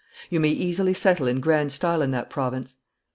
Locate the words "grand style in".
1.41-2.09